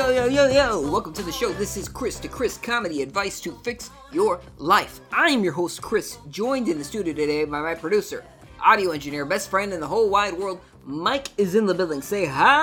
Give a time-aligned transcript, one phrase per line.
[0.00, 0.80] Yo, yo, yo, yo!
[0.90, 1.52] Welcome to the show.
[1.52, 5.02] This is Chris to Chris Comedy Advice to Fix Your Life.
[5.12, 8.24] I am your host, Chris, joined in the studio today by my producer,
[8.64, 10.58] audio engineer, best friend in the whole wide world.
[10.86, 12.00] Mike is in the building.
[12.00, 12.62] Say hi,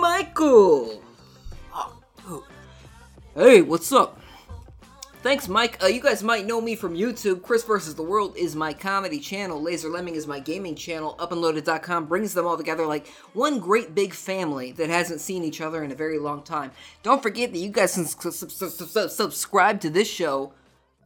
[0.00, 1.02] Michael!
[1.74, 1.96] Oh,
[2.28, 2.46] oh.
[3.34, 4.17] Hey, what's up?
[5.20, 5.82] Thanks, Mike.
[5.82, 7.42] Uh, you guys might know me from YouTube.
[7.42, 9.60] Chris versus the World is my comedy channel.
[9.60, 11.16] Laser Lemming is my gaming channel.
[11.18, 15.82] UpandLoaded.com brings them all together like one great big family that hasn't seen each other
[15.82, 16.70] in a very long time.
[17.02, 20.52] Don't forget that you guys can su- su- su- su- subscribe to this show,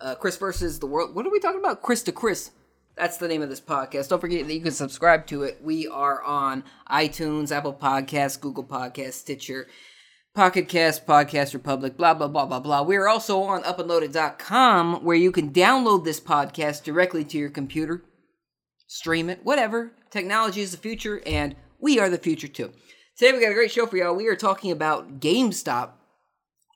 [0.00, 1.14] uh, Chris versus the World.
[1.14, 1.80] What are we talking about?
[1.80, 2.50] Chris to Chris.
[2.96, 4.10] That's the name of this podcast.
[4.10, 5.58] Don't forget that you can subscribe to it.
[5.62, 9.68] We are on iTunes, Apple Podcasts, Google Podcasts, Stitcher.
[10.34, 12.80] Pocket Cast, Podcast Republic, blah, blah, blah, blah, blah.
[12.80, 18.02] We are also on upandloaded.com where you can download this podcast directly to your computer,
[18.86, 19.92] stream it, whatever.
[20.10, 22.72] Technology is the future, and we are the future too.
[23.18, 24.14] Today we got a great show for y'all.
[24.14, 25.90] We are talking about GameStop,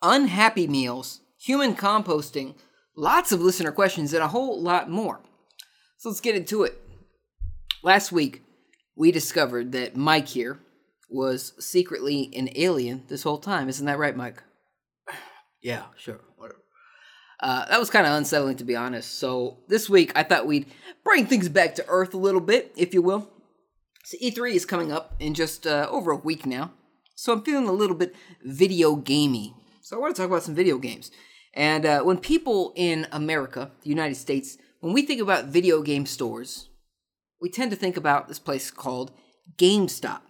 [0.02, 2.56] unhappy meals, human composting,
[2.94, 5.22] lots of listener questions, and a whole lot more.
[5.96, 6.78] So let's get into it.
[7.82, 8.42] Last week,
[8.94, 10.60] we discovered that Mike here,
[11.08, 13.68] was secretly an alien this whole time.
[13.68, 14.42] Isn't that right, Mike?
[15.62, 16.60] yeah, sure, whatever.
[17.40, 19.18] Uh, that was kind of unsettling, to be honest.
[19.18, 20.66] So this week, I thought we'd
[21.04, 23.30] bring things back to earth a little bit, if you will.
[24.04, 26.72] So E3 is coming up in just uh, over a week now,
[27.16, 29.54] so I'm feeling a little bit video gamey.
[29.82, 31.10] So I want to talk about some video games.
[31.54, 36.06] And uh, when people in America, the United States, when we think about video game
[36.06, 36.68] stores,
[37.40, 39.12] we tend to think about this place called
[39.56, 40.20] GameStop.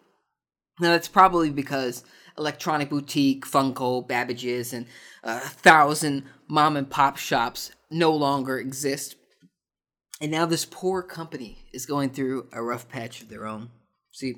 [0.80, 2.04] Now, that's probably because
[2.38, 4.86] Electronic Boutique, Funco, Babbage's, and
[5.24, 9.16] uh, a thousand mom and pop shops no longer exist.
[10.20, 13.70] And now this poor company is going through a rough patch of their own.
[14.12, 14.36] See,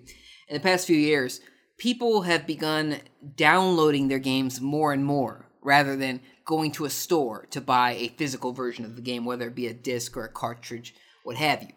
[0.49, 1.41] in the past few years,
[1.79, 2.99] people have begun
[3.37, 8.09] downloading their games more and more rather than going to a store to buy a
[8.09, 11.62] physical version of the game, whether it be a disc or a cartridge, what have
[11.62, 11.69] you.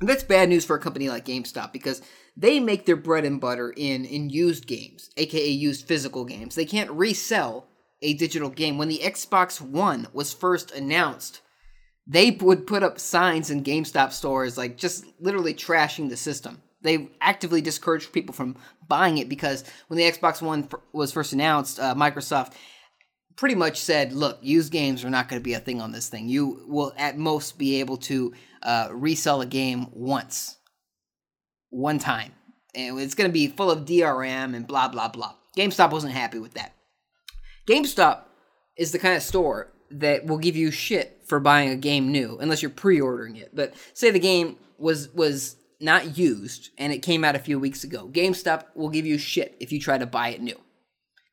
[0.00, 2.02] And that's bad news for a company like GameStop because
[2.36, 6.54] they make their bread and butter in in used games, aka used physical games.
[6.54, 7.66] They can't resell
[8.02, 8.76] a digital game.
[8.76, 11.40] When the Xbox One was first announced,
[12.06, 16.60] they would put up signs in GameStop stores like just literally trashing the system.
[16.82, 18.56] They actively discouraged people from
[18.86, 22.52] buying it because when the Xbox One was first announced, uh, Microsoft
[23.36, 26.08] pretty much said, "Look, used games are not going to be a thing on this
[26.08, 26.28] thing.
[26.28, 30.56] You will at most be able to uh, resell a game once,
[31.70, 32.32] one time,
[32.74, 36.38] and it's going to be full of DRM and blah blah blah." GameStop wasn't happy
[36.38, 36.74] with that.
[37.68, 38.22] GameStop
[38.76, 42.36] is the kind of store that will give you shit for buying a game new
[42.40, 43.54] unless you're pre-ordering it.
[43.54, 47.84] But say the game was was not used and it came out a few weeks
[47.84, 48.08] ago.
[48.12, 50.58] GameStop will give you shit if you try to buy it new.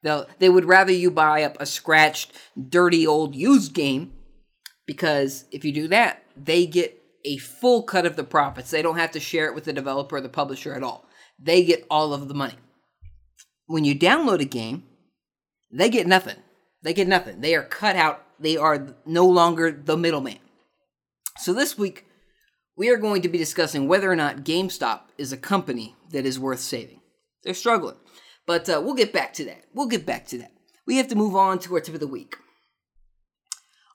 [0.04, 2.34] They'll, they would rather you buy up a scratched,
[2.70, 4.14] dirty old used game
[4.86, 8.72] because if you do that, they get a full cut of the profits.
[8.72, 11.06] They don't have to share it with the developer or the publisher at all.
[11.40, 12.56] They get all of the money.
[13.68, 14.84] When you download a game,
[15.72, 16.38] they get nothing.
[16.82, 17.42] They get nothing.
[17.42, 18.24] They are cut out.
[18.40, 20.40] They are no longer the middleman.
[21.38, 22.06] So this week,
[22.76, 26.40] we are going to be discussing whether or not GameStop is a company that is
[26.40, 27.02] worth saving.
[27.44, 27.98] They're struggling.
[28.46, 29.66] But uh, we'll get back to that.
[29.74, 30.52] We'll get back to that.
[30.86, 32.36] We have to move on to our tip of the week.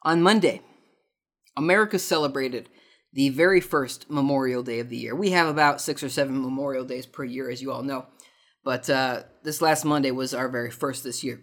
[0.02, 0.62] On Monday,
[1.56, 2.68] America celebrated
[3.12, 5.14] the very first Memorial Day of the year.
[5.14, 8.06] We have about six or seven Memorial Days per year, as you all know.
[8.62, 11.40] But uh, this last Monday was our very first this year.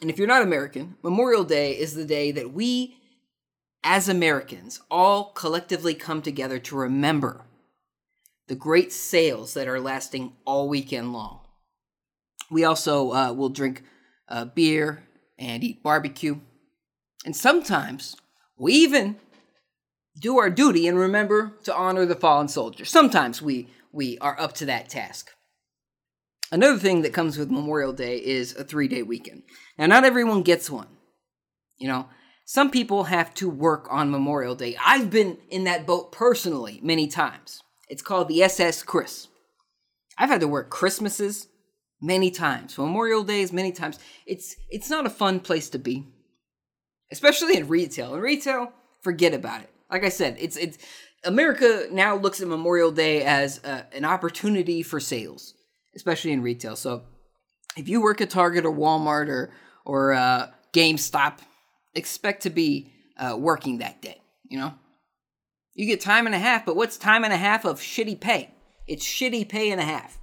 [0.00, 2.96] And if you're not American, Memorial Day is the day that we,
[3.84, 7.44] as Americans, all collectively come together to remember
[8.48, 11.45] the great sales that are lasting all weekend long.
[12.50, 13.82] We also uh, will drink
[14.28, 15.02] uh, beer
[15.38, 16.40] and eat barbecue.
[17.24, 18.16] And sometimes
[18.56, 19.16] we even
[20.18, 22.90] do our duty and remember to honor the fallen soldiers.
[22.90, 25.30] Sometimes we, we are up to that task.
[26.52, 29.42] Another thing that comes with Memorial Day is a three day weekend.
[29.78, 30.86] Now, not everyone gets one.
[31.76, 32.08] You know,
[32.44, 34.76] some people have to work on Memorial Day.
[34.82, 37.62] I've been in that boat personally many times.
[37.88, 39.28] It's called the SS Chris.
[40.16, 41.48] I've had to work Christmases
[42.00, 43.98] many times, Memorial Days many times.
[44.26, 46.06] It's it's not a fun place to be,
[47.10, 48.14] especially in retail.
[48.14, 48.72] In retail,
[49.02, 49.70] forget about it.
[49.90, 50.78] Like I said, it's it's
[51.24, 55.54] America now looks at Memorial Day as a, an opportunity for sales,
[55.94, 56.76] especially in retail.
[56.76, 57.04] So
[57.76, 59.50] if you work at Target or Walmart or
[59.84, 61.38] or uh, GameStop,
[61.94, 64.20] expect to be uh, working that day.
[64.48, 64.74] You know,
[65.74, 68.50] you get time and a half, but what's time and a half of shitty pay?
[68.86, 70.18] It's shitty pay and a half.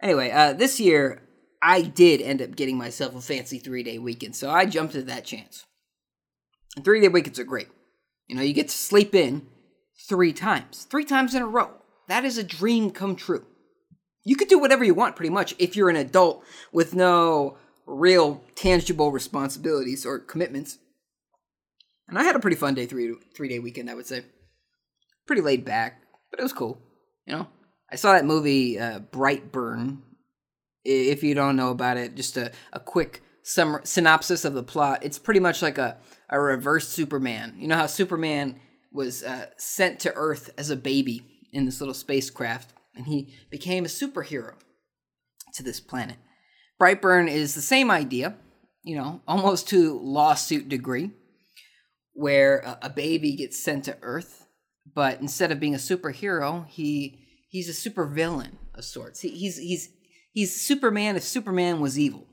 [0.00, 1.22] Anyway, uh, this year
[1.62, 5.06] I did end up getting myself a fancy three day weekend, so I jumped at
[5.06, 5.64] that chance.
[6.84, 7.68] Three day weekends are great.
[8.28, 9.46] You know, you get to sleep in
[10.08, 11.70] three times, three times in a row.
[12.08, 13.46] That is a dream come true.
[14.24, 17.56] You could do whatever you want pretty much if you're an adult with no
[17.86, 20.78] real tangible responsibilities or commitments.
[22.08, 24.22] And I had a pretty fun day three three day weekend, I would say.
[25.26, 26.80] Pretty laid back, but it was cool.
[27.26, 27.46] You know,
[27.90, 29.98] I saw that movie uh, Brightburn.
[30.84, 35.00] If you don't know about it, just a, a quick sum- synopsis of the plot.
[35.02, 35.98] It's pretty much like a,
[36.28, 37.54] a reverse Superman.
[37.58, 38.60] You know how Superman
[38.92, 41.22] was uh, sent to Earth as a baby
[41.52, 44.54] in this little spacecraft, and he became a superhero
[45.54, 46.16] to this planet.
[46.80, 48.36] Brightburn is the same idea,
[48.82, 51.12] you know, almost to lawsuit degree,
[52.12, 54.46] where a, a baby gets sent to Earth,
[54.94, 57.25] but instead of being a superhero, he
[57.56, 59.20] he's a supervillain of sorts.
[59.20, 59.88] He, he's he's
[60.32, 62.26] he's Superman if Superman was evil.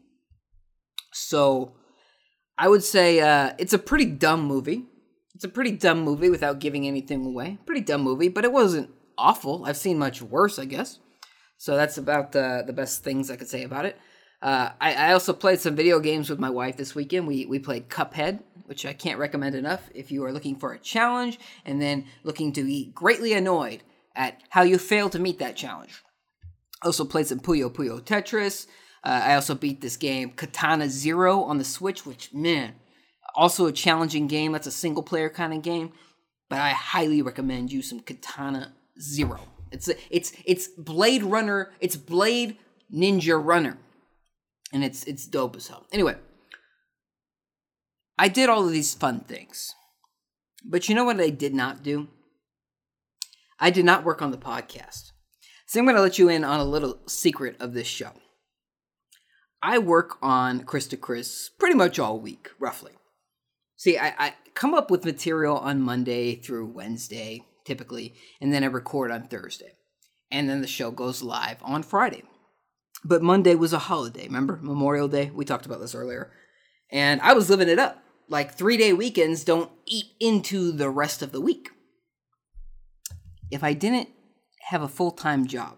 [1.13, 1.75] So,
[2.57, 4.85] I would say uh, it's a pretty dumb movie.
[5.33, 7.57] It's a pretty dumb movie without giving anything away.
[7.65, 9.63] Pretty dumb movie, but it wasn't awful.
[9.65, 10.99] I've seen much worse, I guess.
[11.57, 13.97] So that's about the the best things I could say about it.
[14.41, 17.27] Uh, I, I, also played some video games with my wife this weekend.
[17.27, 20.79] We we played Cuphead, which I can't recommend enough if you are looking for a
[20.79, 23.83] challenge and then looking to be greatly annoyed
[24.15, 26.03] at how you fail to meet that challenge.
[26.83, 28.67] Also played some Puyo Puyo Tetris.
[29.03, 32.75] Uh, I also beat this game Katana Zero on the Switch, which man,
[33.35, 34.51] also a challenging game.
[34.51, 35.91] That's a single player kind of game,
[36.49, 39.39] but I highly recommend you some Katana Zero.
[39.71, 41.71] It's it's it's Blade Runner.
[41.79, 42.57] It's Blade
[42.93, 43.77] Ninja Runner
[44.73, 45.85] and it's it's dope as hell.
[45.91, 46.15] Anyway,
[48.17, 49.73] I did all of these fun things,
[50.65, 52.07] but you know what I did not do?
[53.63, 55.13] I did not work on the podcast.
[55.67, 58.11] So I'm going to let you in on a little secret of this show.
[59.61, 62.91] I work on Chris to Chris pretty much all week, roughly.
[63.77, 68.67] See, I, I come up with material on Monday through Wednesday, typically, and then I
[68.67, 69.71] record on Thursday.
[70.29, 72.23] And then the show goes live on Friday.
[73.05, 74.59] But Monday was a holiday, remember?
[74.61, 75.31] Memorial Day.
[75.33, 76.33] We talked about this earlier.
[76.91, 78.03] And I was living it up.
[78.27, 81.69] Like three day weekends don't eat into the rest of the week.
[83.51, 84.09] If I didn't
[84.69, 85.77] have a full time job,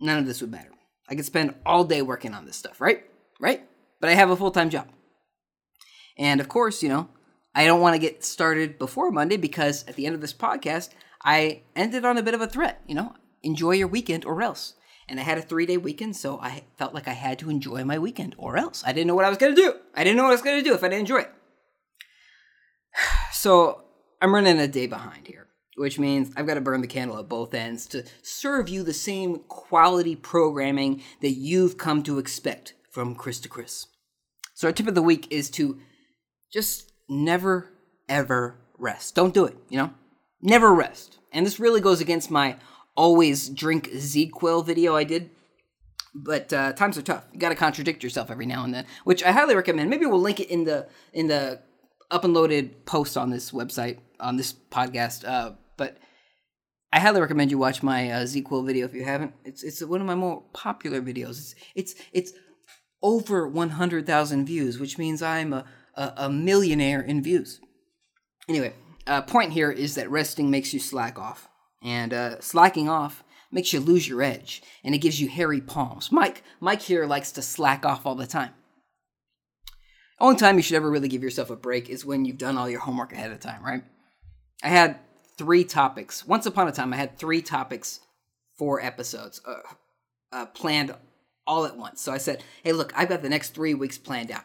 [0.00, 0.70] none of this would matter.
[1.08, 3.04] I could spend all day working on this stuff, right?
[3.40, 3.62] Right?
[4.00, 4.88] But I have a full time job.
[6.16, 7.08] And of course, you know,
[7.54, 10.90] I don't want to get started before Monday because at the end of this podcast,
[11.22, 14.74] I ended on a bit of a threat, you know, enjoy your weekend or else
[15.08, 17.84] and I had a three day weekend, so I felt like I had to enjoy
[17.84, 19.74] my weekend, or else I didn't know what I was gonna do.
[19.94, 21.32] I didn't know what I was gonna do if I didn't enjoy it.
[23.32, 23.82] So
[24.22, 25.43] I'm running a day behind here,
[25.76, 28.92] which means I've got to burn the candle at both ends to serve you the
[28.92, 33.86] same quality programming that you've come to expect from Chris to Chris.
[34.54, 35.80] So our tip of the week is to
[36.52, 37.70] just never
[38.08, 39.14] ever rest.
[39.14, 39.92] Don't do it, you know?
[40.40, 41.18] Never rest.
[41.32, 42.56] And this really goes against my
[42.96, 45.30] always drink ZzzQuil video I did.
[46.14, 47.24] But uh, times are tough.
[47.32, 49.90] You got to contradict yourself every now and then, which I highly recommend.
[49.90, 51.60] Maybe we'll link it in the in the
[52.08, 55.26] up and loaded post on this website on this podcast.
[55.26, 55.98] Uh, but
[56.92, 59.34] I highly recommend you watch my uh, ZzzQuil video if you haven't.
[59.44, 61.38] It's it's one of my more popular videos.
[61.38, 62.32] It's it's it's
[63.02, 65.64] over one hundred thousand views, which means I'm a,
[65.94, 67.60] a, a millionaire in views.
[68.48, 68.74] Anyway,
[69.06, 71.48] uh, point here is that resting makes you slack off.
[71.82, 76.10] And uh, slacking off makes you lose your edge, and it gives you hairy palms.
[76.10, 78.50] Mike, Mike here likes to slack off all the time.
[80.18, 82.70] Only time you should ever really give yourself a break is when you've done all
[82.70, 83.82] your homework ahead of time, right?
[84.62, 84.98] I had
[85.36, 86.26] three topics.
[86.26, 88.00] Once upon a time, I had three topics,
[88.56, 89.56] four episodes uh,
[90.32, 90.94] uh, planned
[91.46, 92.00] all at once.
[92.00, 94.44] So I said, hey, look, I've got the next three weeks planned out.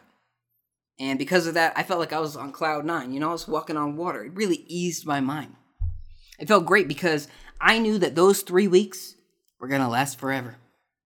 [0.98, 3.12] And because of that, I felt like I was on cloud nine.
[3.12, 4.24] You know, I was walking on water.
[4.24, 5.54] It really eased my mind.
[6.38, 7.28] It felt great because
[7.60, 9.14] I knew that those three weeks
[9.58, 10.56] were going to last forever,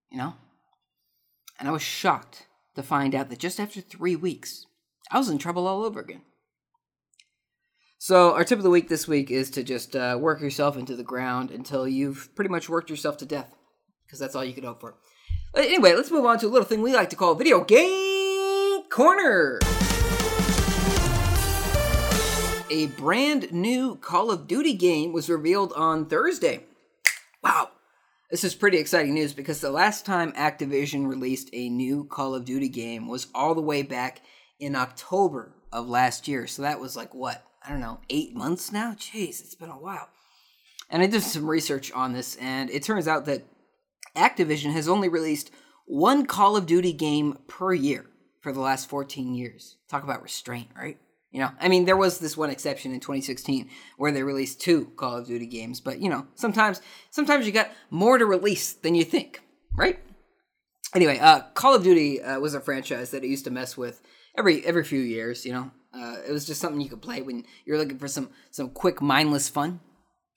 [0.09, 0.33] you know?
[1.59, 4.65] And I was shocked to find out that just after three weeks,
[5.09, 6.21] I was in trouble all over again.
[7.97, 10.95] So, our tip of the week this week is to just uh, work yourself into
[10.95, 13.55] the ground until you've pretty much worked yourself to death,
[14.05, 14.95] because that's all you could hope for.
[15.53, 18.83] But anyway, let's move on to a little thing we like to call Video Game
[18.89, 19.59] Corner
[22.69, 26.65] a brand new Call of Duty game was revealed on Thursday.
[27.43, 27.69] Wow.
[28.31, 32.43] This is pretty exciting news because the last time Activision released a new Call of
[32.43, 34.21] Duty game was all the way back
[34.59, 36.47] in October of last year.
[36.47, 37.43] So that was like what?
[37.65, 38.93] I don't know, eight months now?
[38.93, 40.09] Jeez, it's been a while.
[40.89, 43.45] And I did some research on this, and it turns out that
[44.15, 45.51] Activision has only released
[45.85, 48.05] one Call of Duty game per year
[48.41, 49.77] for the last 14 years.
[49.89, 50.97] Talk about restraint, right?
[51.31, 54.85] You know, I mean, there was this one exception in 2016 where they released two
[54.95, 58.95] Call of Duty games, but you know, sometimes sometimes you got more to release than
[58.95, 59.41] you think,
[59.75, 59.99] right?
[60.93, 64.01] Anyway, uh, Call of Duty uh, was a franchise that I used to mess with
[64.37, 65.45] every every few years.
[65.45, 68.29] You know, uh, it was just something you could play when you're looking for some
[68.51, 69.79] some quick mindless fun.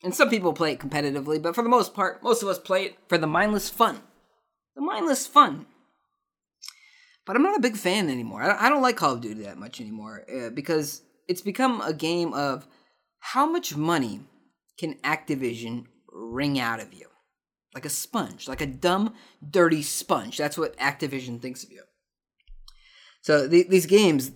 [0.04, 2.84] And some people play it competitively, but for the most part, most of us play
[2.84, 4.00] it for the mindless fun.
[4.76, 5.66] The mindless fun.
[7.26, 8.42] But I'm not a big fan anymore.
[8.42, 12.32] I don't like Call of Duty that much anymore uh, because it's become a game
[12.32, 12.66] of
[13.18, 14.20] how much money
[14.78, 17.06] can Activision wring out of you?
[17.74, 19.14] Like a sponge, like a dumb,
[19.50, 20.38] dirty sponge.
[20.38, 21.82] That's what Activision thinks of you.
[23.20, 24.30] So these games,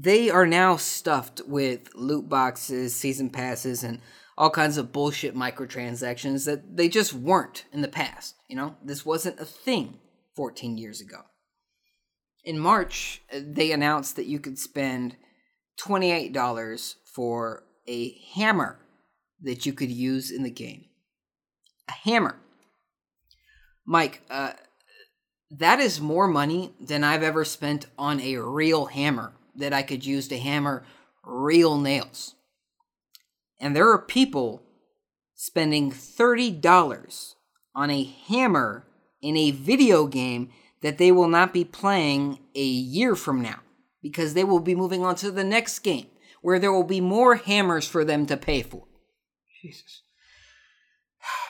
[0.00, 4.00] they are now stuffed with loot boxes, season passes, and
[4.36, 8.36] all kinds of bullshit microtransactions that they just weren't in the past.
[8.48, 9.98] You know, this wasn't a thing
[10.36, 11.22] 14 years ago.
[12.44, 15.16] In March, they announced that you could spend
[15.80, 18.78] $28 for a hammer
[19.42, 20.84] that you could use in the game.
[21.88, 22.36] A hammer.
[23.84, 24.52] Mike, uh,
[25.50, 30.04] that is more money than I've ever spent on a real hammer that I could
[30.04, 30.84] use to hammer
[31.24, 32.34] real nails.
[33.60, 34.62] And there are people
[35.34, 37.34] spending $30
[37.74, 38.86] on a hammer
[39.20, 40.50] in a video game
[40.80, 43.60] that they will not be playing a year from now
[44.02, 46.06] because they will be moving on to the next game
[46.40, 48.84] where there will be more hammers for them to pay for.
[49.60, 50.02] Jesus.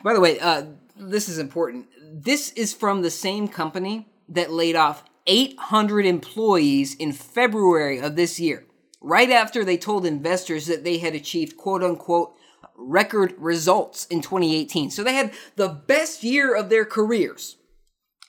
[0.03, 0.65] By the way, uh,
[0.97, 1.87] this is important.
[2.03, 8.41] This is from the same company that laid off 800 employees in February of this
[8.41, 8.67] year,
[9.01, 12.35] right after they told investors that they had achieved quote unquote
[12.77, 14.91] record results in 2018.
[14.91, 17.57] So they had the best year of their careers.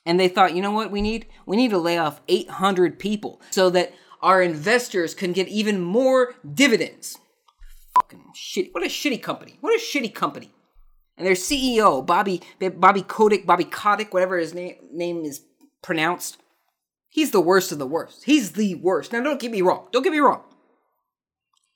[0.06, 1.28] And they thought, you know what we need?
[1.46, 6.36] We need to lay off 800 people so that our investors can get even more
[6.54, 7.18] dividends.
[7.96, 8.74] Fucking shit.
[8.74, 9.58] What a shitty company.
[9.62, 10.52] What a shitty company
[11.20, 15.42] and their CEO Bobby Bobby Kotick Bobby Kotick whatever his name name is
[15.84, 16.38] pronounced.
[17.10, 18.24] He's the worst of the worst.
[18.26, 19.12] He's the worst.
[19.12, 19.88] Now don't get me wrong.
[19.92, 20.44] Don't get me wrong.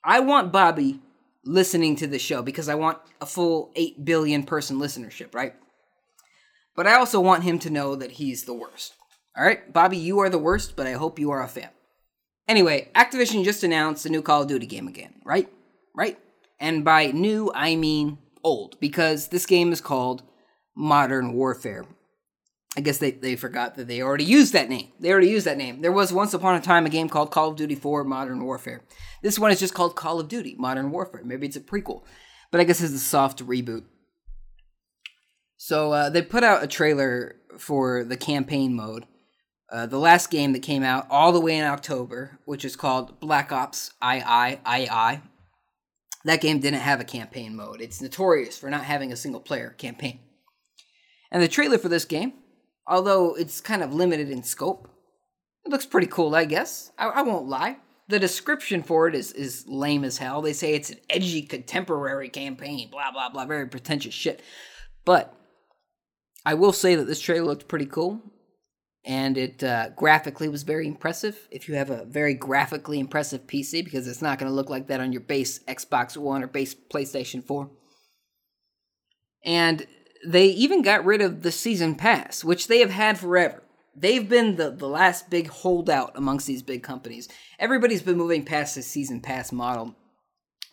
[0.04, 1.00] I want Bobby
[1.44, 5.54] listening to the show because I want a full 8 billion person listenership, right?
[6.76, 8.94] But I also want him to know that he's the worst.
[9.36, 11.70] All right, Bobby, you are the worst, but I hope you are a fan.
[12.46, 15.50] Anyway, Activision just announced a new Call of Duty game again, right?
[15.94, 16.18] Right?
[16.60, 20.22] And by new, I mean old because this game is called
[20.76, 21.86] Modern Warfare.
[22.76, 24.88] I guess they, they forgot that they already used that name.
[24.98, 25.80] They already used that name.
[25.80, 28.82] There was once upon a time a game called Call of Duty 4 Modern Warfare.
[29.22, 31.22] This one is just called Call of Duty Modern Warfare.
[31.24, 32.02] Maybe it's a prequel,
[32.50, 33.84] but I guess it's a soft reboot.
[35.56, 39.06] So uh, they put out a trailer for the campaign mode.
[39.70, 43.18] Uh, the last game that came out all the way in October, which is called
[43.20, 45.20] Black Ops II II,
[46.24, 47.80] that game didn't have a campaign mode.
[47.80, 50.18] It's notorious for not having a single player campaign.
[51.30, 52.34] And the trailer for this game,
[52.86, 54.88] although it's kind of limited in scope,
[55.64, 56.92] it looks pretty cool, I guess.
[56.98, 57.78] I, I won't lie.
[58.08, 60.42] The description for it is, is lame as hell.
[60.42, 64.42] They say it's an edgy contemporary campaign, blah, blah, blah, very pretentious shit.
[65.06, 65.34] But
[66.44, 68.20] I will say that this trailer looked pretty cool
[69.04, 71.48] and it uh, graphically was very impressive.
[71.50, 74.86] If you have a very graphically impressive PC, because it's not going to look like
[74.88, 77.70] that on your base Xbox One or base PlayStation 4.
[79.44, 79.86] And
[80.26, 83.62] they even got rid of the season pass, which they have had forever.
[83.96, 87.28] They've been the, the last big holdout amongst these big companies.
[87.58, 89.94] Everybody's been moving past the season pass model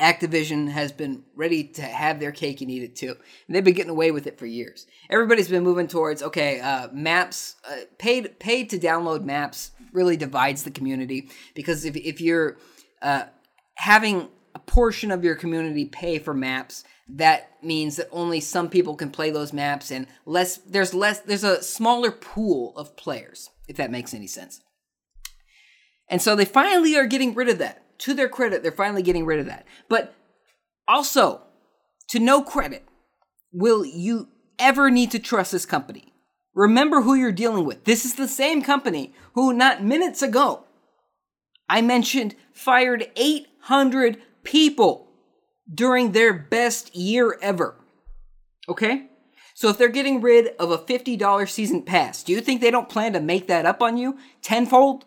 [0.01, 3.15] Activision has been ready to have their cake and eat it too.
[3.46, 4.88] And they've been getting away with it for years.
[5.12, 10.63] Everybody's been moving towards okay, uh, maps, uh, paid paid to download maps really divides
[10.63, 12.58] the community because if if you're
[13.03, 13.25] uh,
[13.75, 18.96] having a portion of your community pay for maps, that means that only some people
[18.96, 23.77] can play those maps and less there's less there's a smaller pool of players if
[23.77, 24.62] that makes any sense.
[26.10, 29.25] And so they finally are getting rid of that to their credit, they're finally getting
[29.25, 29.65] rid of that.
[29.88, 30.13] But
[30.88, 31.41] also,
[32.10, 32.84] to no credit,
[33.53, 34.27] will you
[34.60, 36.13] ever need to trust this company?
[36.53, 37.86] Remember who you're dealing with.
[37.86, 40.65] This is the same company who, not minutes ago,
[41.70, 45.08] I mentioned fired 800 people
[45.74, 47.76] during their best year ever.
[48.68, 49.08] Okay?
[49.54, 52.90] So if they're getting rid of a $50 season pass, do you think they don't
[52.90, 55.06] plan to make that up on you tenfold?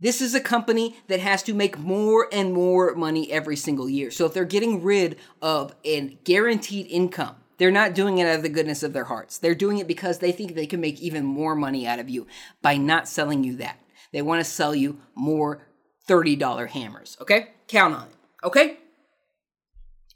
[0.00, 4.10] This is a company that has to make more and more money every single year.
[4.10, 8.42] So if they're getting rid of a guaranteed income They're not doing it out of
[8.42, 9.38] the goodness of their hearts.
[9.38, 12.26] They're doing it because they think they can make even more money out of you
[12.60, 13.78] by not selling you that.
[14.12, 15.64] They want to sell you more
[16.08, 17.48] $30 hammers, okay?
[17.68, 18.78] Count on it, okay?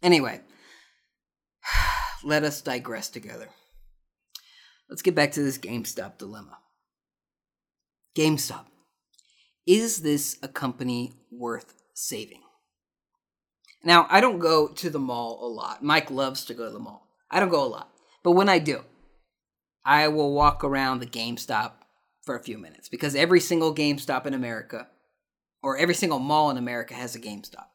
[0.02, 0.40] Anyway,
[2.24, 3.48] let us digress together.
[4.88, 6.58] Let's get back to this GameStop dilemma.
[8.16, 8.66] GameStop.
[9.66, 12.42] Is this a company worth saving?
[13.82, 15.82] Now, I don't go to the mall a lot.
[15.82, 17.08] Mike loves to go to the mall.
[17.30, 17.90] I don't go a lot.
[18.22, 18.82] But when I do,
[19.84, 21.72] I will walk around the GameStop
[22.22, 24.88] for a few minutes because every single GameStop in America
[25.62, 27.66] or every single mall in America has a GameStop.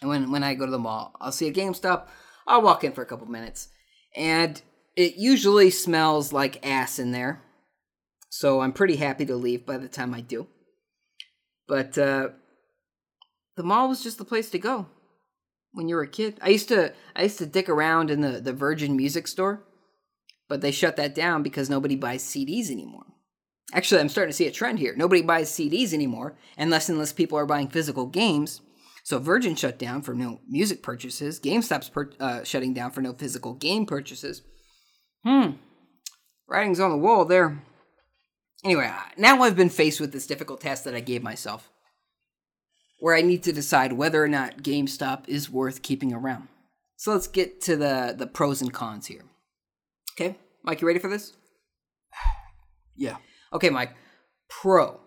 [0.00, 2.08] And when, when I go to the mall, I'll see a GameStop,
[2.46, 3.68] I'll walk in for a couple minutes,
[4.16, 4.60] and
[4.96, 7.42] it usually smells like ass in there.
[8.28, 10.46] So I'm pretty happy to leave by the time I do.
[11.66, 12.30] But uh,
[13.56, 14.86] the mall was just the place to go
[15.72, 16.38] when you were a kid.
[16.40, 19.62] I used to I used to dick around in the, the Virgin Music Store,
[20.48, 23.06] but they shut that down because nobody buys CDs anymore.
[23.72, 24.94] Actually, I'm starting to see a trend here.
[24.96, 28.60] Nobody buys CDs anymore, and less and less people are buying physical games.
[29.04, 31.40] So Virgin shut down for no music purchases.
[31.40, 34.42] GameStop's per, uh, shutting down for no physical game purchases.
[35.24, 35.52] Hmm.
[36.48, 37.62] Writing's on the wall there.
[38.64, 41.70] Anyway, now I've been faced with this difficult task that I gave myself,
[42.98, 46.48] where I need to decide whether or not GameStop is worth keeping around.
[46.96, 49.22] So let's get to the the pros and cons here.
[50.14, 51.32] Okay, Mike, you ready for this?
[52.96, 53.16] Yeah.
[53.52, 53.94] Okay, Mike.
[54.48, 55.00] Pro.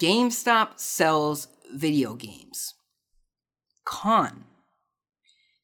[0.00, 2.74] GameStop sells video games.
[3.84, 4.44] Con.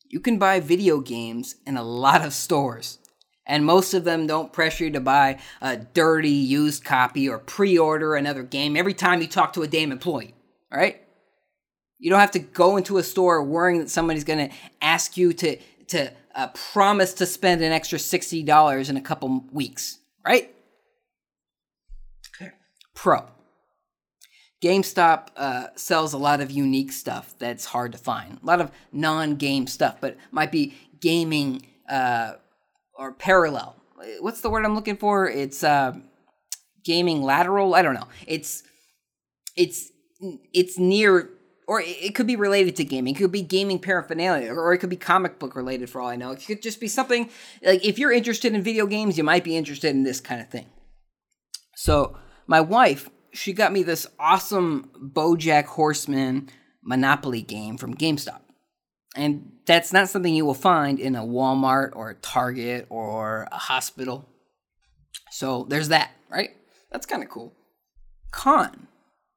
[0.08, 2.98] You can buy video games in a lot of stores,
[3.46, 7.78] and most of them don't pressure you to buy a dirty used copy or pre
[7.78, 10.34] order another game every time you talk to a damn employee,
[10.70, 11.00] all right?
[11.98, 15.32] You don't have to go into a store worrying that somebody's going to ask you
[15.32, 15.56] to,
[15.88, 20.52] to uh, promise to spend an extra $60 in a couple weeks, right?
[22.94, 23.26] Pro.
[24.62, 28.38] GameStop uh, sells a lot of unique stuff that's hard to find.
[28.42, 32.34] A lot of non-game stuff, but might be gaming uh,
[32.94, 33.76] or parallel.
[34.20, 35.28] What's the word I'm looking for?
[35.28, 35.94] It's uh,
[36.84, 37.74] gaming lateral.
[37.74, 38.08] I don't know.
[38.26, 38.62] It's
[39.56, 39.90] it's
[40.52, 41.30] it's near,
[41.66, 43.14] or it could be related to gaming.
[43.14, 45.90] It could be gaming paraphernalia, or it could be comic book related.
[45.90, 47.30] For all I know, it could just be something
[47.64, 50.48] like if you're interested in video games, you might be interested in this kind of
[50.48, 50.66] thing.
[51.74, 52.16] So
[52.52, 56.50] my wife she got me this awesome Bojack Horseman
[56.84, 58.40] Monopoly game from GameStop.
[59.16, 63.56] And that's not something you will find in a Walmart or a Target or a
[63.56, 64.28] hospital.
[65.30, 66.50] So there's that, right?
[66.90, 67.54] That's kind of cool.
[68.32, 68.86] Con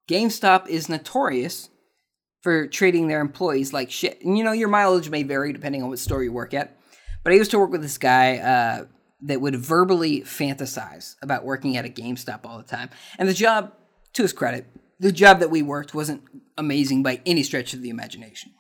[0.10, 1.70] GameStop is notorious
[2.42, 4.22] for treating their employees like shit.
[4.26, 6.78] And you know, your mileage may vary depending on what store you work at.
[7.24, 8.86] But I used to work with this guy uh,
[9.22, 12.90] that would verbally fantasize about working at a GameStop all the time.
[13.18, 13.74] And the job
[14.14, 14.66] to his credit,
[15.00, 16.24] the job that we worked wasn't
[16.58, 18.54] amazing by any stretch of the imagination.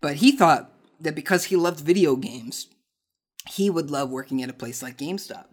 [0.00, 2.68] But he thought that because he loved video games,
[3.48, 5.46] he would love working at a place like GameStop.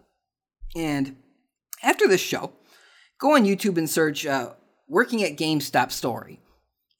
[0.74, 1.16] And
[1.82, 2.52] after this show,
[3.18, 4.50] go on YouTube and search uh,
[4.88, 6.40] working at GameStop story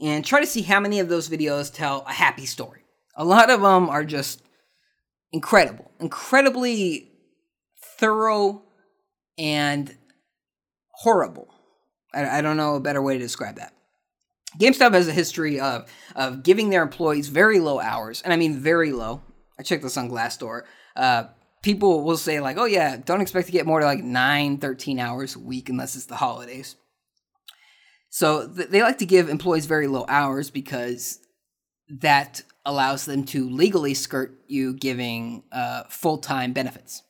[0.01, 2.83] and try to see how many of those videos tell a happy story.
[3.17, 4.43] A lot of them are just
[5.35, 7.11] incredible, incredibly
[7.99, 8.63] thorough
[9.37, 9.95] and
[10.93, 11.53] horrible.
[12.15, 13.75] I, I don't know a better way to describe that.
[14.59, 18.57] GameStop has a history of of giving their employees very low hours, and I mean
[18.57, 19.21] very low.
[19.59, 20.63] I checked this on Glassdoor.
[20.95, 21.25] Uh,
[21.63, 25.01] people will say like, "Oh yeah, don't expect to get more to like 9, 13
[25.01, 26.77] hours a week unless it's the holidays."
[28.11, 31.19] So th- they like to give employees very low hours because
[31.89, 37.03] that allows them to legally skirt you giving uh, full time benefits.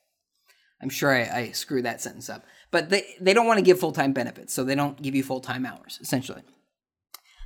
[0.83, 3.79] I'm sure I, I screwed that sentence up but they, they don't want to give
[3.79, 6.43] full time benefits, so they don't give you full time hours, essentially.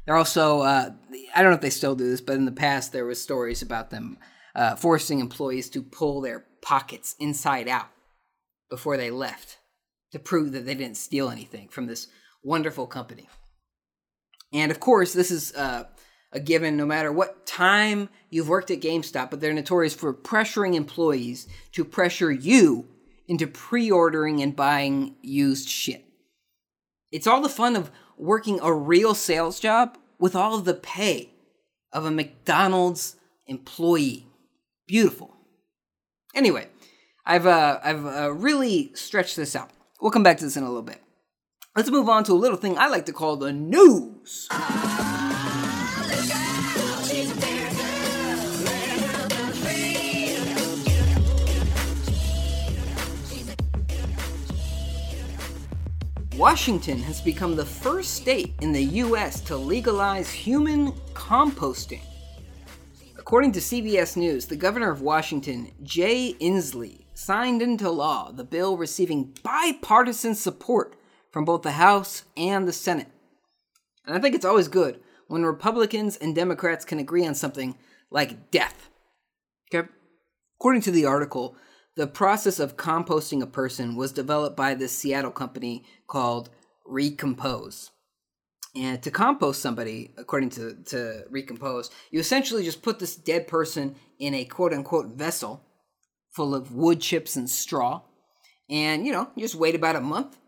[0.07, 0.93] They're also, uh,
[1.37, 3.61] I don't know if they still do this, but in the past there was stories
[3.61, 4.17] about them
[4.55, 7.91] uh, forcing employees to pull their pockets inside out
[8.71, 9.59] before they left
[10.13, 12.07] to prove that they didn't steal anything from this
[12.43, 13.29] wonderful company.
[14.51, 15.85] And of course, this is uh,
[16.33, 20.75] a given no matter what time you've worked at GameStop, but they're notorious for pressuring
[20.75, 22.87] employees to pressure you
[23.27, 26.05] into pre ordering and buying used shit.
[27.11, 31.31] It's all the fun of working a real sales job with all of the pay
[31.93, 34.27] of a McDonald's employee.
[34.87, 35.35] Beautiful.
[36.35, 36.69] Anyway,
[37.25, 39.71] I've uh, I've uh, really stretched this out.
[40.01, 41.03] We'll come back to this in a little bit.
[41.77, 44.49] Let's move on to a little thing I like to call the news.
[56.39, 59.41] Washington has become the first state in the U.S.
[59.41, 62.03] to legalize human composting.
[63.19, 68.77] According to CBS News, the governor of Washington, Jay Inslee, signed into law the bill
[68.77, 70.95] receiving bipartisan support
[71.33, 73.09] from both the House and the Senate.
[74.07, 77.77] And I think it's always good when Republicans and Democrats can agree on something
[78.13, 78.89] like death.
[79.75, 79.89] Okay?
[80.61, 81.57] According to the article,
[81.99, 86.49] the process of composting a person was developed by this Seattle company called
[86.87, 87.91] Recompose.
[88.77, 93.97] And to compost somebody, according to, to Recompose, you essentially just put this dead person
[94.21, 95.65] in a quote unquote vessel
[96.31, 98.03] full of wood chips and straw.
[98.71, 100.39] And, you know, you just wait about a month.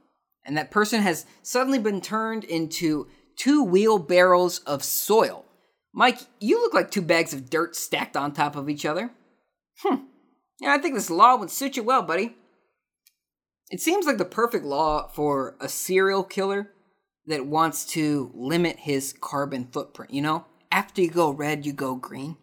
[0.46, 5.44] And that person has suddenly been turned into two wheelbarrows of soil.
[5.92, 9.10] Mike, you look like two bags of dirt stacked on top of each other.
[9.82, 10.04] Hmm.
[10.60, 12.36] Yeah, I think this law would suit you well, buddy.
[13.70, 16.72] It seems like the perfect law for a serial killer
[17.26, 20.44] that wants to limit his carbon footprint, you know?
[20.72, 22.36] After you go red, you go green.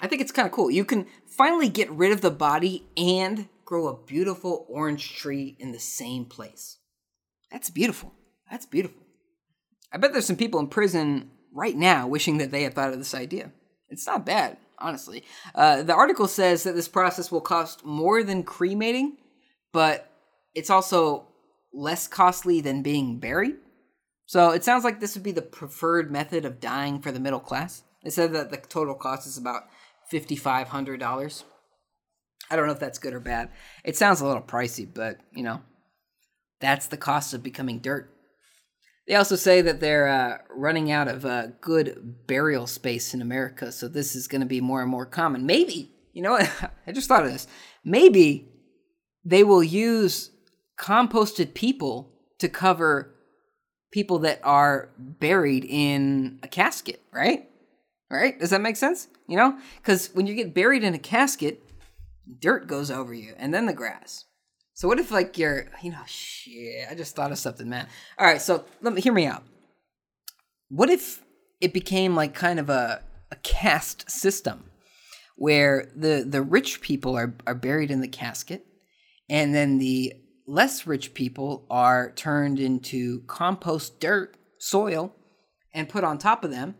[0.00, 0.70] I think it's kind of cool.
[0.70, 5.72] You can finally get rid of the body and grow a beautiful orange tree in
[5.72, 6.78] the same place.
[7.50, 8.14] That's beautiful.
[8.50, 9.02] That's beautiful.
[9.92, 12.98] I bet there's some people in prison right now wishing that they had thought of
[12.98, 13.52] this idea.
[13.88, 15.24] It's not bad, honestly.
[15.54, 19.16] Uh, the article says that this process will cost more than cremating,
[19.72, 20.10] but
[20.54, 21.28] it's also
[21.72, 23.56] less costly than being buried.
[24.26, 27.40] So it sounds like this would be the preferred method of dying for the middle
[27.40, 27.82] class.
[28.02, 29.64] They said that the total cost is about
[30.12, 31.44] $5,500.
[32.50, 33.50] I don't know if that's good or bad.
[33.84, 35.62] It sounds a little pricey, but you know,
[36.60, 38.10] that's the cost of becoming dirt.
[39.08, 43.72] They also say that they're uh, running out of uh, good burial space in America,
[43.72, 45.46] so this is going to be more and more common.
[45.46, 46.50] Maybe, you know what?
[46.86, 47.46] I just thought of this.
[47.82, 48.50] Maybe
[49.24, 50.30] they will use
[50.78, 53.14] composted people to cover
[53.90, 57.48] people that are buried in a casket, right?
[58.10, 58.38] Right?
[58.38, 59.08] Does that make sense?
[59.26, 59.58] You know?
[59.78, 61.62] Because when you get buried in a casket,
[62.40, 64.26] dirt goes over you and then the grass.
[64.78, 67.88] So what if like you're, you know, shit, I just thought of something, man.
[68.16, 69.42] All right, so let me hear me out.
[70.68, 71.20] What if
[71.60, 74.70] it became like kind of a, a caste system
[75.34, 78.66] where the the rich people are, are buried in the casket
[79.28, 80.12] and then the
[80.46, 85.12] less rich people are turned into compost dirt, soil,
[85.74, 86.76] and put on top of them,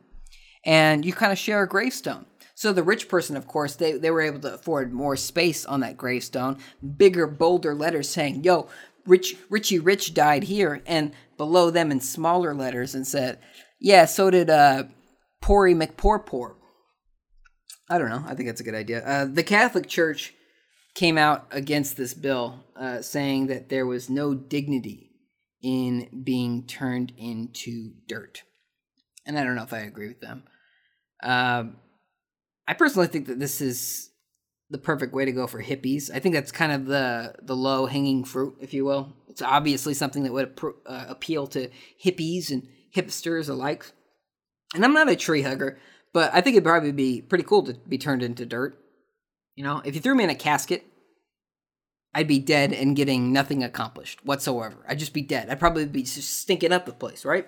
[0.64, 2.26] and you kind of share a gravestone.
[2.58, 5.78] So the rich person, of course, they, they were able to afford more space on
[5.78, 6.58] that gravestone,
[6.96, 8.66] bigger, bolder letters saying, yo,
[9.06, 13.38] Rich Richie Rich died here, and below them in smaller letters and said,
[13.78, 14.84] Yeah, so did uh
[15.40, 16.56] Pory McPoorpoor.
[17.88, 18.24] I don't know.
[18.26, 19.06] I think that's a good idea.
[19.06, 20.34] Uh, the Catholic Church
[20.96, 25.12] came out against this bill, uh, saying that there was no dignity
[25.62, 28.42] in being turned into dirt.
[29.24, 30.42] And I don't know if I agree with them.
[31.22, 31.76] Um,
[32.68, 34.10] I personally think that this is
[34.70, 36.10] the perfect way to go for hippies.
[36.14, 39.14] I think that's kind of the the low hanging fruit, if you will.
[39.28, 41.70] It's obviously something that would uh, appeal to
[42.04, 43.90] hippies and hipsters alike.
[44.74, 45.78] And I'm not a tree hugger,
[46.12, 48.78] but I think it'd probably be pretty cool to be turned into dirt.
[49.54, 50.84] You know, if you threw me in a casket,
[52.14, 54.84] I'd be dead and getting nothing accomplished whatsoever.
[54.86, 55.48] I'd just be dead.
[55.48, 57.46] I'd probably be just stinking up the place, right?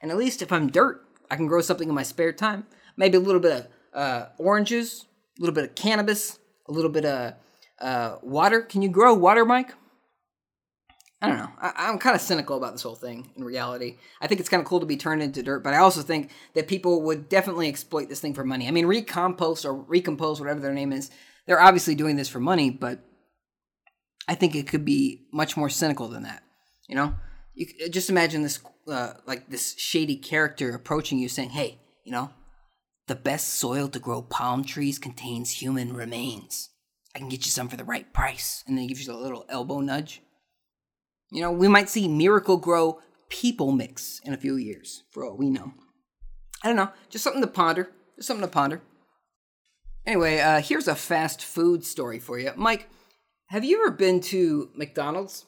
[0.00, 2.66] And at least if I'm dirt, I can grow something in my spare time.
[2.96, 3.66] Maybe a little bit of
[3.98, 5.06] uh, oranges,
[5.38, 7.34] a little bit of cannabis, a little bit of
[7.80, 8.62] uh, water.
[8.62, 9.74] Can you grow water, Mike?
[11.20, 11.50] I don't know.
[11.60, 13.96] I, am kind of cynical about this whole thing in reality.
[14.20, 16.30] I think it's kind of cool to be turned into dirt, but I also think
[16.54, 18.68] that people would definitely exploit this thing for money.
[18.68, 21.10] I mean, Recompost or Recompose, whatever their name is,
[21.46, 23.00] they're obviously doing this for money, but
[24.28, 26.44] I think it could be much more cynical than that.
[26.88, 27.16] You know,
[27.54, 32.30] you just imagine this, uh, like this shady character approaching you, saying, "Hey, you know,
[33.08, 36.70] the best soil to grow palm trees contains human remains.
[37.14, 38.62] I can get you some for the right price.
[38.66, 40.22] And then he gives you a little elbow nudge.
[41.30, 45.50] You know, we might see Miracle-Gro people mix in a few years, for all we
[45.50, 45.72] know.
[46.62, 47.90] I don't know, just something to ponder.
[48.16, 48.82] Just something to ponder.
[50.06, 52.52] Anyway, uh, here's a fast food story for you.
[52.56, 52.88] Mike,
[53.48, 55.44] have you ever been to McDonald's?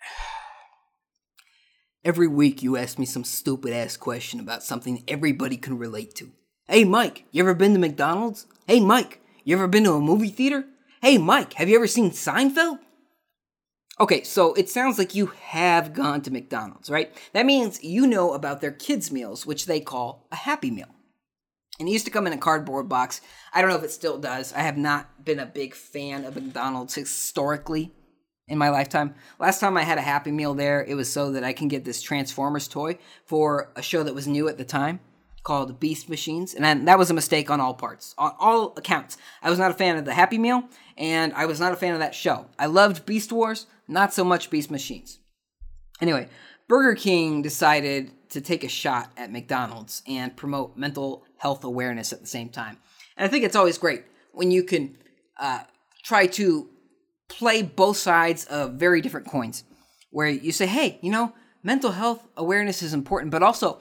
[2.04, 6.32] Every week you ask me some stupid ass question about something everybody can relate to.
[6.68, 8.46] Hey, Mike, you ever been to McDonald's?
[8.66, 10.64] Hey, Mike, you ever been to a movie theater?
[11.00, 12.80] Hey, Mike, have you ever seen Seinfeld?
[14.00, 17.14] Okay, so it sounds like you have gone to McDonald's, right?
[17.34, 20.92] That means you know about their kids' meals, which they call a Happy Meal.
[21.78, 23.20] And it used to come in a cardboard box.
[23.52, 24.52] I don't know if it still does.
[24.52, 27.92] I have not been a big fan of McDonald's historically.
[28.48, 29.14] in my lifetime.
[29.38, 31.84] Last time I had a Happy Meal there, it was so that I can get
[31.84, 34.98] this Transformers toy for a show that was new at the time
[35.46, 39.16] called Beast Machines, and that was a mistake on all parts, on all accounts.
[39.40, 40.64] I was not a fan of the Happy Meal,
[40.98, 42.46] and I was not a fan of that show.
[42.58, 45.20] I loved Beast Wars, not so much Beast Machines.
[46.00, 46.28] Anyway,
[46.66, 52.20] Burger King decided to take a shot at McDonald's and promote mental health awareness at
[52.20, 52.76] the same time.
[53.16, 54.98] And I think it's always great when you can
[55.38, 55.60] uh,
[56.02, 56.68] try to
[57.28, 59.62] play both sides of very different coins,
[60.10, 63.80] where you say, hey, you know, mental health awareness is important, but also,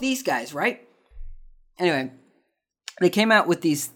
[0.00, 0.80] these guys, right?
[1.78, 2.12] Anyway,
[3.00, 3.90] they came out with these,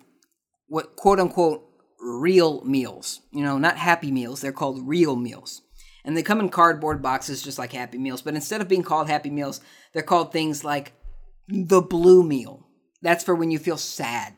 [0.67, 1.65] what quote unquote,
[2.01, 3.21] real meals.
[3.33, 5.63] You know, not happy meals, they're called real meals.
[6.05, 9.09] And they come in cardboard boxes just like Happy Meals, but instead of being called
[9.09, 9.61] Happy Meals,
[9.93, 10.95] they're called things like
[11.49, 12.67] the Blue Meal.
[13.03, 14.35] That's for when you feel sad.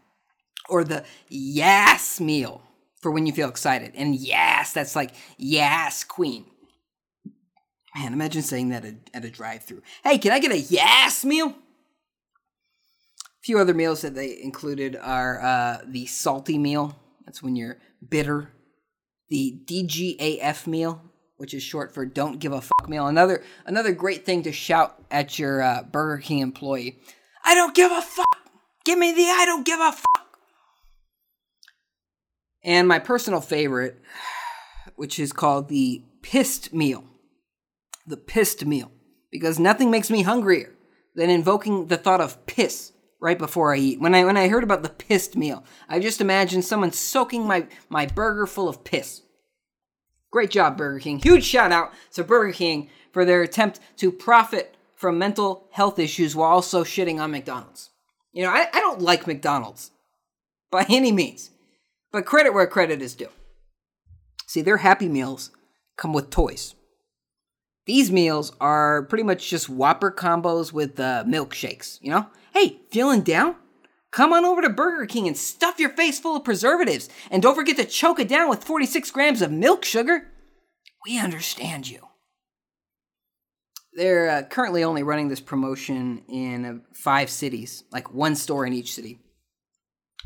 [0.68, 2.62] Or the Yes Meal
[3.00, 3.92] for when you feel excited.
[3.94, 6.46] And yes, that's like Yes Queen.
[7.94, 9.83] Man, imagine saying that at, a drive through.
[10.03, 11.55] Hey, can I get a Yes Meal?
[13.42, 16.98] Few other meals that they included are uh, the salty meal.
[17.24, 18.53] That's when you're bitter.
[19.29, 23.07] The DGAF meal which is short for "Don't Give a Fuck" meal.
[23.07, 26.98] Another another great thing to shout at your uh, Burger King employee.
[27.42, 28.26] I don't give a fuck.
[28.85, 30.26] Give me the I don't give a fuck.
[32.62, 34.03] And my personal favorite,
[34.96, 37.05] which is called the pissed meal.
[38.07, 38.92] The pissed meal.
[39.33, 40.74] Because nothing makes me hungrier
[41.14, 44.00] than invoking the thought of piss right before I eat.
[44.00, 47.66] When I when I heard about the pissed meal, I just imagined someone soaking my,
[47.88, 49.22] my burger full of piss.
[50.30, 51.18] Great job, Burger King.
[51.18, 56.37] Huge shout out to Burger King for their attempt to profit from mental health issues
[56.37, 57.90] while also shitting on McDonald's.
[58.33, 59.90] You know, I, I don't like McDonald's
[60.70, 61.50] by any means,
[62.12, 63.28] but credit where credit is due.
[64.46, 65.50] See, their Happy Meals
[65.96, 66.74] come with toys.
[67.86, 72.26] These meals are pretty much just Whopper combos with uh, milkshakes, you know?
[72.52, 73.56] Hey, feeling down?
[74.10, 77.08] Come on over to Burger King and stuff your face full of preservatives.
[77.30, 80.28] And don't forget to choke it down with 46 grams of milk sugar.
[81.06, 82.06] We understand you.
[83.92, 88.72] They're uh, currently only running this promotion in uh, five cities, like one store in
[88.72, 89.20] each city.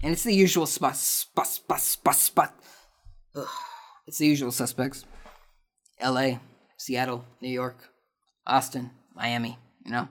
[0.03, 2.55] And it's the usual spot, spot, spot, spot, spot.
[3.35, 3.47] Ugh.
[4.07, 5.05] It's the usual suspects
[6.03, 6.39] LA,
[6.85, 7.89] Seattle, New York,
[8.47, 10.07] Austin, Miami, you know?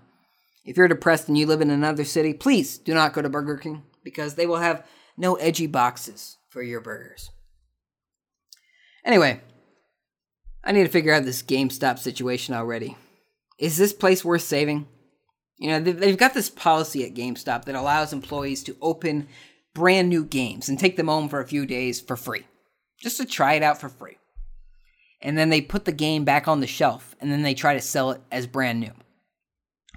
[0.65, 3.57] If you're depressed and you live in another city, please do not go to Burger
[3.57, 4.83] King because they will have
[5.15, 7.29] no edgy boxes for your burgers.
[9.05, 9.39] Anyway,
[10.63, 12.97] I need to figure out this GameStop situation already.
[13.59, 14.87] Is this place worth saving?
[15.59, 19.27] You know, they've got this policy at GameStop that allows employees to open
[19.75, 22.47] brand new games and take them home for a few days for free,
[22.99, 24.17] just to try it out for free.
[25.23, 27.81] And then they put the game back on the shelf and then they try to
[27.81, 28.91] sell it as brand new.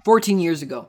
[0.05, 0.87] 14 years ago,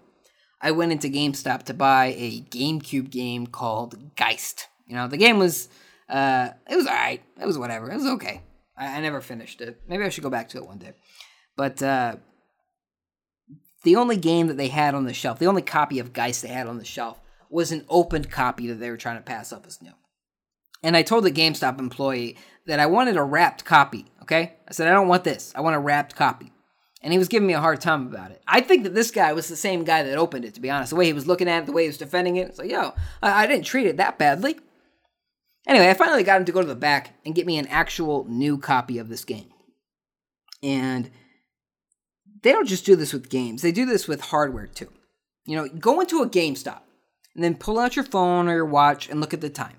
[0.62, 4.68] I went into GameStop to buy a GameCube game called Geist.
[4.87, 5.68] You know, the game was,
[6.09, 7.22] uh, it was alright.
[7.40, 7.90] It was whatever.
[7.90, 8.42] It was okay.
[8.77, 9.81] I, I, never finished it.
[9.88, 10.92] Maybe I should go back to it one day.
[11.57, 12.16] But, uh,
[13.83, 16.48] the only game that they had on the shelf, the only copy of Geist they
[16.48, 17.20] had on the shelf,
[17.51, 19.92] was an opened copy that they were trying to pass up as new.
[20.82, 22.36] And I told the GameStop employee
[22.66, 24.54] that I wanted a wrapped copy, okay?
[24.68, 25.52] I said, I don't want this.
[25.56, 26.52] I want a wrapped copy
[27.02, 28.42] and he was giving me a hard time about it.
[28.46, 30.90] I think that this guy was the same guy that opened it, to be honest.
[30.90, 32.70] The way he was looking at it, the way he was defending it, it's like,
[32.70, 34.58] yo, I, I didn't treat it that badly.
[35.66, 38.24] Anyway, I finally got him to go to the back and get me an actual
[38.28, 39.48] new copy of this game.
[40.62, 41.10] And
[42.42, 44.92] they don't just do this with games, they do this with hardware too.
[45.46, 46.80] You know, go into a GameStop
[47.34, 49.77] and then pull out your phone or your watch and look at the time.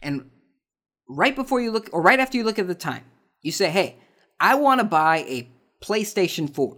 [0.00, 0.30] And
[1.08, 3.04] right before you look, or right after you look at the time,
[3.42, 3.96] you say, hey,
[4.40, 5.48] I want to buy a
[5.82, 6.76] PlayStation 4.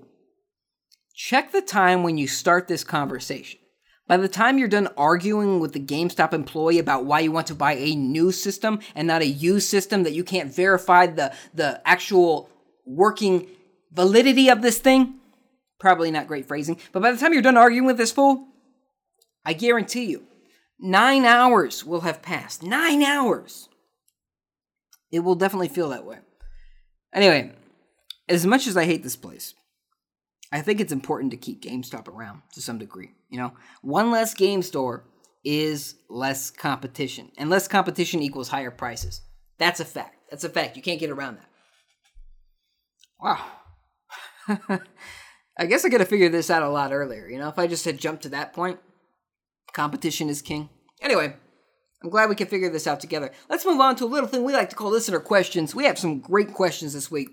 [1.15, 3.61] Check the time when you start this conversation.
[4.07, 7.55] By the time you're done arguing with the GameStop employee about why you want to
[7.55, 11.81] buy a new system and not a used system that you can't verify the, the
[11.85, 12.51] actual
[12.85, 13.47] working
[13.93, 15.21] validity of this thing,
[15.79, 18.49] probably not great phrasing, but by the time you're done arguing with this fool,
[19.45, 20.27] I guarantee you,
[20.81, 22.63] nine hours will have passed.
[22.63, 23.69] Nine hours!
[25.13, 26.19] It will definitely feel that way.
[27.13, 27.53] Anyway,
[28.29, 29.55] as much as I hate this place,
[30.53, 33.13] I think it's important to keep GameStop around to some degree.
[33.29, 35.05] You know, one less game store
[35.45, 39.23] is less competition, and less competition equals higher prices.
[39.59, 40.17] That's a fact.
[40.31, 40.77] That's a fact.
[40.77, 41.49] You can't get around that.
[43.21, 43.45] Wow.
[45.59, 47.29] I guess I could have figured this out a lot earlier.
[47.29, 48.79] You know, if I just had jumped to that point,
[49.73, 50.69] competition is king.
[51.01, 51.35] Anyway,
[52.03, 53.31] I'm glad we can figure this out together.
[53.49, 55.75] Let's move on to a little thing we like to call listener questions.
[55.75, 57.29] We have some great questions this week.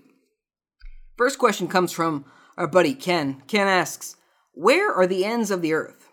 [1.16, 2.24] First question comes from
[2.56, 3.42] our buddy Ken.
[3.46, 4.16] Ken asks,
[4.52, 6.08] Where are the ends of the earth?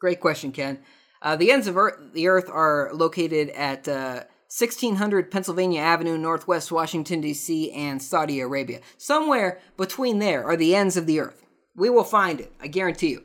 [0.00, 0.80] Great question, Ken.
[1.22, 4.24] Uh, the ends of earth, the earth are located at uh,
[4.56, 8.80] 1600 Pennsylvania Avenue, Northwest Washington, D.C., and Saudi Arabia.
[8.98, 11.44] Somewhere between there are the ends of the earth.
[11.74, 13.24] We will find it, I guarantee you.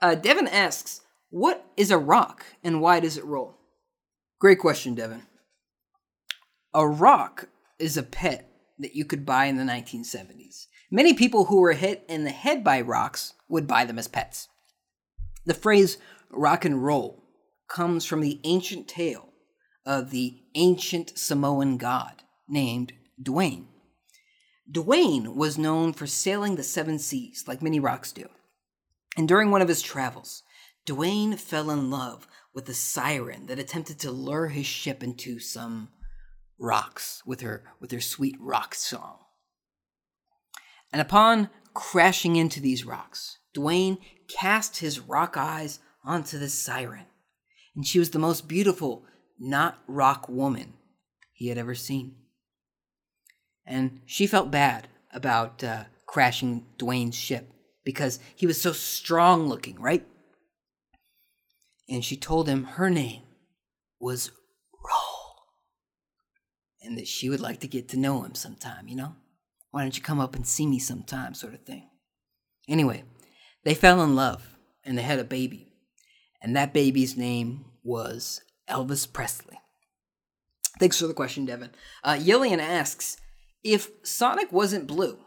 [0.00, 1.00] Uh, Devin asks,
[1.34, 3.56] What is a rock and why does it roll?
[4.38, 5.22] Great question, Devin.
[6.72, 10.66] A rock is a pet that you could buy in the 1970s.
[10.92, 14.46] Many people who were hit in the head by rocks would buy them as pets.
[15.44, 15.98] The phrase
[16.30, 17.24] rock and roll
[17.66, 19.30] comes from the ancient tale
[19.84, 23.64] of the ancient Samoan god named Dwayne.
[24.70, 28.28] Dwayne was known for sailing the seven seas like many rocks do.
[29.16, 30.44] And during one of his travels,
[30.86, 35.88] Dwayne fell in love with a siren that attempted to lure his ship into some
[36.58, 39.18] rocks with her with her sweet rock song.
[40.92, 47.06] And upon crashing into these rocks, Dwayne cast his rock eyes onto the siren,
[47.74, 49.04] and she was the most beautiful
[49.38, 50.74] not rock woman
[51.32, 52.14] he had ever seen.
[53.66, 57.50] And she felt bad about uh, crashing Dwayne's ship
[57.84, 60.06] because he was so strong looking, right?
[61.88, 63.22] And she told him her name
[64.00, 64.30] was
[64.72, 65.36] Roll.
[66.82, 69.16] And that she would like to get to know him sometime, you know?
[69.70, 71.88] Why don't you come up and see me sometime, sort of thing.
[72.68, 73.04] Anyway,
[73.64, 75.72] they fell in love and they had a baby.
[76.40, 79.58] And that baby's name was Elvis Presley.
[80.78, 81.70] Thanks for the question, Devin.
[82.02, 83.16] Uh, Yillian asks
[83.62, 85.18] If Sonic wasn't blue,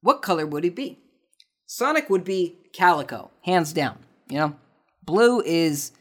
[0.00, 0.98] what color would he be?
[1.66, 3.98] Sonic would be calico, hands down.
[4.28, 4.56] You know,
[5.04, 5.92] blue is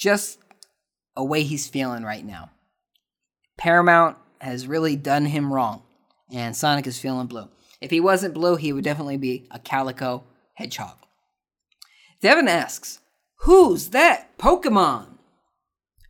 [0.00, 0.38] just
[1.14, 2.50] a way he's feeling right now.
[3.58, 5.82] Paramount has really done him wrong,
[6.32, 7.48] and Sonic is feeling blue.
[7.82, 10.96] If he wasn't blue, he would definitely be a calico hedgehog.
[12.22, 13.00] Devin asks,
[13.42, 15.18] Who's that Pokemon?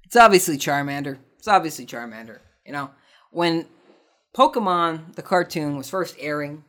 [0.05, 1.19] It's obviously Charmander.
[1.39, 2.39] It's obviously Charmander.
[2.65, 2.91] You know,
[3.33, 3.67] when
[4.37, 6.63] Pokemon, the cartoon, was first airing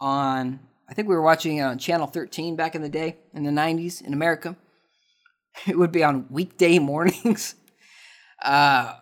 [0.00, 3.42] on, I think we were watching it on Channel 13 back in the day, in
[3.42, 4.56] the 90s in America.
[5.66, 7.54] It would be on weekday mornings.
[8.44, 8.96] Uh,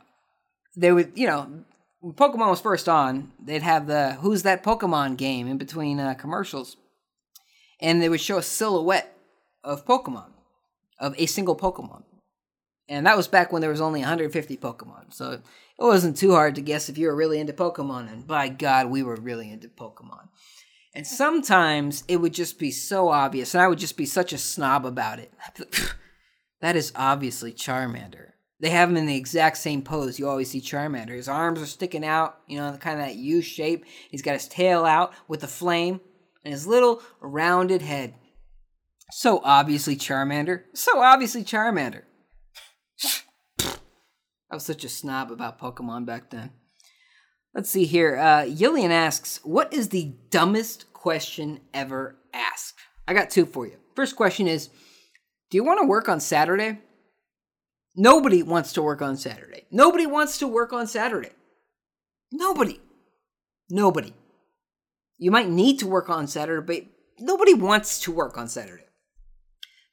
[0.77, 1.65] they would, you know,
[2.01, 6.13] when Pokemon was first on, they'd have the Who's That Pokemon game in between uh,
[6.13, 6.77] commercials.
[7.81, 9.17] And they would show a silhouette
[9.65, 10.33] of Pokemon,
[10.99, 12.03] of a single Pokemon.
[12.87, 15.15] And that was back when there was only 150 Pokemon.
[15.15, 15.43] So it
[15.79, 18.13] wasn't too hard to guess if you were really into Pokemon.
[18.13, 20.29] And by God, we were really into Pokemon.
[20.95, 24.39] And sometimes it would just be so obvious, and I would just be such a
[24.39, 25.33] snob about it.
[26.61, 28.31] that is obviously Charmander.
[28.61, 31.17] They have him in the exact same pose you always see Charmander.
[31.17, 33.87] His arms are sticking out, you know, kind of that U shape.
[34.11, 36.01] He's got his tail out with the flame,
[36.45, 38.15] and his little rounded head.
[39.11, 40.65] So obviously Charmander.
[40.75, 42.03] So obviously Charmander.
[44.51, 46.51] I was such a snob about Pokemon back then.
[47.55, 48.17] Let's see here.
[48.17, 52.75] Uh, Yillian asks, What is the dumbest question ever asked?
[53.09, 53.77] I got two for you.
[53.97, 54.71] First question is
[55.51, 56.79] Do you want to work on Saturday?
[57.97, 59.65] Nobody wants to work on Saturday.
[59.71, 61.31] Nobody wants to work on Saturday.
[62.33, 62.81] Nobody.
[63.69, 64.15] Nobody.
[65.19, 66.87] You might need to work on Saturday, but
[67.19, 68.85] nobody wants to work on Saturday.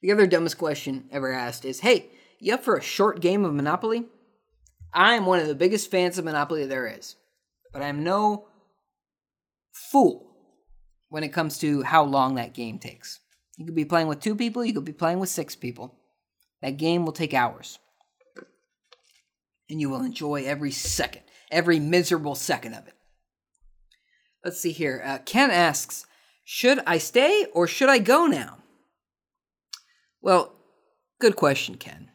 [0.00, 3.52] The other dumbest question ever asked is Hey, you up for a short game of
[3.52, 4.04] Monopoly?
[4.94, 7.16] I am one of the biggest fans of Monopoly there is,
[7.72, 8.46] but I'm no
[9.72, 10.30] fool
[11.08, 13.20] when it comes to how long that game takes.
[13.58, 15.96] You could be playing with two people, you could be playing with six people.
[16.62, 17.78] That game will take hours.
[19.68, 22.94] And you will enjoy every second, every miserable second of it.
[24.44, 25.02] Let's see here.
[25.04, 26.06] Uh, Ken asks,
[26.44, 28.58] Should I stay or should I go now?
[30.22, 30.54] Well,
[31.20, 32.10] good question, Ken.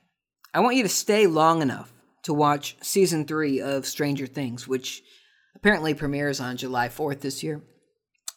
[0.53, 5.03] I want you to stay long enough to watch season three of Stranger Things, which
[5.55, 7.61] apparently premieres on July 4th this year.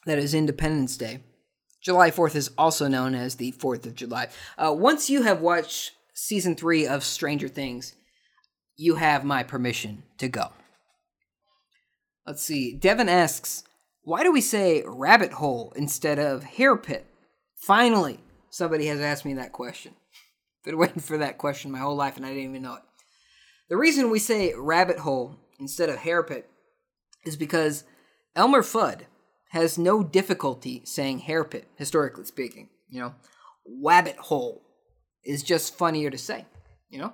[0.06, 1.20] That is Independence Day.
[1.86, 4.26] July 4th is also known as the 4th of July.
[4.58, 7.94] Uh, once you have watched season three of Stranger Things,
[8.76, 10.48] you have my permission to go.
[12.26, 12.74] Let's see.
[12.74, 13.62] Devin asks,
[14.02, 17.06] why do we say rabbit hole instead of hare pit?
[17.54, 18.18] Finally,
[18.50, 19.94] somebody has asked me that question.
[20.64, 22.82] Been waiting for that question my whole life and I didn't even know it.
[23.68, 26.50] The reason we say rabbit hole instead of hare pit
[27.24, 27.84] is because
[28.34, 29.02] Elmer Fudd
[29.50, 32.68] has no difficulty saying hairpit, historically speaking.
[32.88, 33.14] You know,
[33.68, 34.62] wabbit hole
[35.24, 36.46] is just funnier to say.
[36.88, 37.12] You know,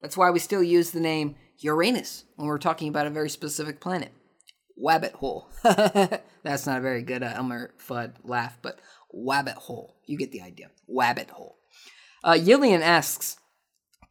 [0.00, 3.80] That's why we still use the name Uranus when we're talking about a very specific
[3.80, 4.12] planet.
[4.82, 5.48] Wabbit hole.
[5.62, 8.80] That's not a very good uh, Elmer Fudd laugh, but
[9.14, 9.96] wabbit hole.
[10.06, 10.70] You get the idea.
[10.88, 11.58] Wabbit hole.
[12.24, 13.36] Uh, Yillian asks,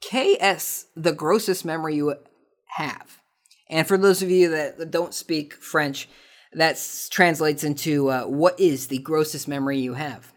[0.02, 2.16] KS, the grossest memory you
[2.78, 3.20] have.
[3.70, 6.08] And for those of you that don't speak French,
[6.54, 10.34] that translates into uh, what is the grossest memory you have.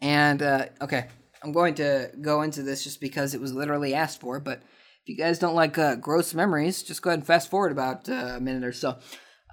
[0.00, 1.06] And uh, okay,
[1.42, 4.40] I'm going to go into this just because it was literally asked for.
[4.40, 4.62] But
[5.02, 8.08] if you guys don't like uh, gross memories, just go ahead and fast forward about
[8.08, 8.98] uh, a minute or so.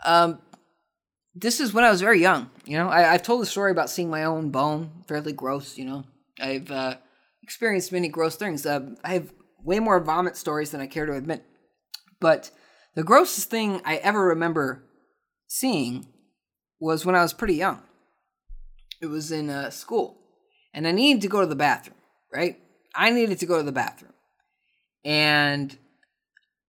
[0.06, 0.40] Um,
[1.36, 2.50] this is when I was very young.
[2.66, 5.78] You know, I, have told the story about seeing my own bone, fairly gross.
[5.78, 6.04] You know,
[6.40, 6.96] I've uh,
[7.44, 8.66] experienced many gross things.
[8.66, 11.46] Uh, I have way more vomit stories than I care to admit.
[12.20, 12.52] But
[12.96, 14.84] the grossest thing I ever remember
[15.50, 16.08] seeing
[16.80, 17.82] was when I was pretty young.
[19.02, 20.18] It was in uh, school,
[20.74, 21.98] and I needed to go to the bathroom.
[22.34, 22.60] Right,
[22.96, 24.14] I needed to go to the bathroom,
[25.04, 25.76] and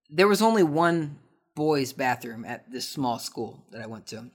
[0.08, 1.18] there was only one
[1.54, 4.30] boys' bathroom at this small school that I went to,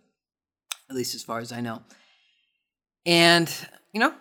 [0.89, 1.81] at least as far as I know.
[3.05, 3.51] And
[3.91, 4.13] you know,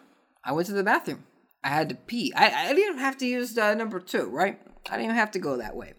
[0.42, 1.24] I went to the bathroom.
[1.62, 2.32] I had to pee.
[2.34, 4.60] I, I didn't have to use uh, number two, right?
[4.90, 5.94] I didn't have to go that way,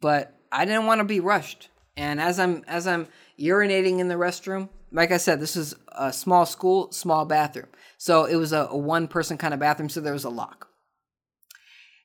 [0.00, 1.68] but I didn't want to be rushed.
[1.98, 3.08] And as I'm as I'm
[3.40, 7.66] urinating in the restroom, like I said, this is a small school, small bathroom.
[7.98, 10.68] So it was a, a one person kind of bathroom, so there was a lock.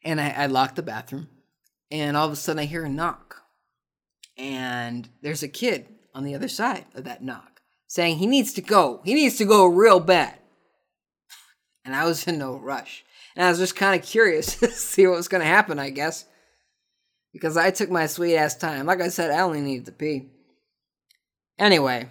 [0.03, 1.29] And I, I locked the bathroom,
[1.91, 3.43] and all of a sudden I hear a knock.
[4.35, 5.85] And there's a kid
[6.15, 8.99] on the other side of that knock saying he needs to go.
[9.05, 10.39] He needs to go real bad.
[11.85, 13.05] And I was in no rush.
[13.35, 15.91] And I was just kind of curious to see what was going to happen, I
[15.91, 16.25] guess
[17.33, 18.85] because I took my sweet ass time.
[18.85, 20.27] Like I said, I only needed to pee.
[21.57, 22.07] Anyway,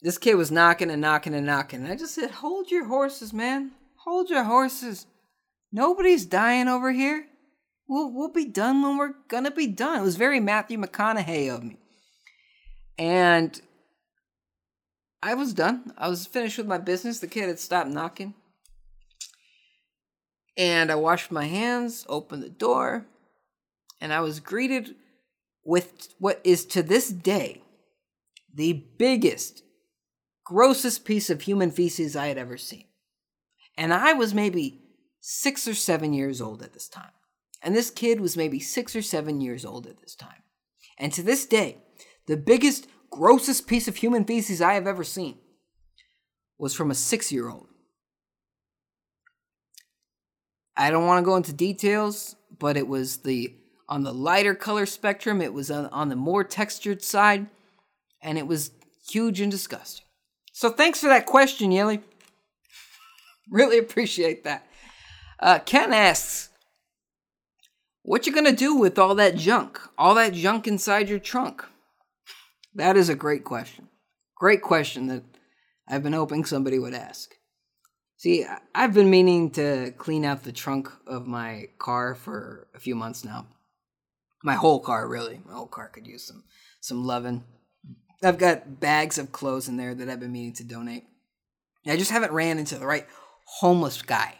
[0.00, 1.82] this kid was knocking and knocking and knocking.
[1.84, 3.72] And I just said, Hold your horses, man.
[4.04, 5.06] Hold your horses.
[5.70, 7.26] Nobody's dying over here.
[7.88, 10.00] We'll, we'll be done when we're gonna be done.
[10.00, 11.78] It was very Matthew McConaughey of me.
[12.98, 13.60] And
[15.22, 15.92] I was done.
[15.96, 17.20] I was finished with my business.
[17.20, 18.34] The kid had stopped knocking.
[20.56, 23.06] And I washed my hands, opened the door,
[24.02, 24.96] and I was greeted
[25.64, 27.62] with what is to this day
[28.52, 29.62] the biggest,
[30.44, 32.86] grossest piece of human feces I had ever seen.
[33.78, 34.82] And I was maybe
[35.20, 37.12] six or seven years old at this time.
[37.62, 40.42] And this kid was maybe six or seven years old at this time.
[40.98, 41.78] And to this day,
[42.26, 45.38] the biggest, grossest piece of human feces I have ever seen
[46.58, 47.68] was from a six year old.
[50.76, 53.61] I don't want to go into details, but it was the
[53.92, 57.46] on the lighter color spectrum, it was on, the more textured side,
[58.22, 58.70] and it was
[59.06, 60.06] huge and disgusting.
[60.54, 62.00] So thanks for that question, Yelly.
[63.50, 64.66] really appreciate that.
[65.38, 66.48] Uh, Ken asks,
[68.00, 69.78] "What you gonna do with all that junk?
[69.98, 71.62] All that junk inside your trunk?"
[72.74, 73.88] That is a great question.
[74.36, 75.22] Great question that
[75.86, 77.34] I've been hoping somebody would ask.
[78.16, 82.94] See, I've been meaning to clean out the trunk of my car for a few
[82.94, 83.48] months now
[84.42, 85.40] my whole car really.
[85.46, 86.44] My whole car could use some
[86.80, 87.44] some loving.
[88.22, 91.04] I've got bags of clothes in there that i've been meaning to donate.
[91.86, 93.06] I just haven't ran into the right
[93.60, 94.36] homeless guy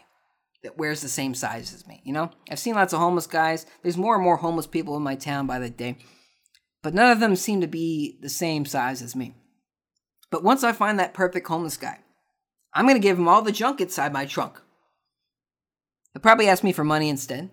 [0.63, 2.31] that wears the same size as me you know?
[2.49, 3.65] I've seen lots of homeless guys.
[3.81, 5.97] There's more and more homeless people in my town by the day
[6.81, 9.35] but none of them seem to be the same size as me.
[10.31, 11.99] But once i find that perfect homeless guy
[12.73, 14.59] i'm going to give him all the junk inside my trunk.
[16.13, 17.49] He'll probably ask me for money instead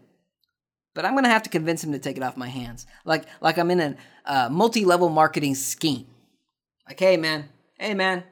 [0.94, 2.86] but I'm gonna have to convince him to take it off my hands.
[3.04, 6.06] Like like I'm in a uh, multi-level marketing scheme.
[6.88, 8.24] Like, hey man, hey man,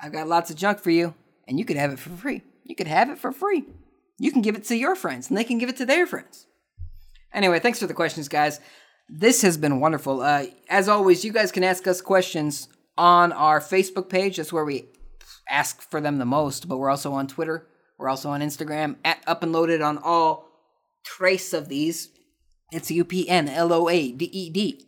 [0.00, 1.14] I've got lots of junk for you,
[1.46, 2.42] and you could have it for free.
[2.64, 3.64] You could have it for free.
[4.18, 6.46] You can give it to your friends, and they can give it to their friends.
[7.32, 8.60] Anyway, thanks for the questions, guys.
[9.08, 10.20] This has been wonderful.
[10.20, 14.36] Uh, as always, you guys can ask us questions on our Facebook page.
[14.36, 14.86] That's where we
[15.48, 16.68] ask for them the most.
[16.68, 17.66] But we're also on Twitter.
[17.98, 20.49] We're also on Instagram at Up and Loaded on all
[21.04, 22.10] trace of these.
[22.72, 24.86] It's U P N L O A D E D.